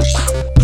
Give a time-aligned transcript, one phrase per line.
[0.00, 0.59] House.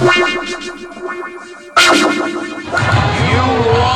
[0.00, 0.06] You
[3.72, 3.87] are.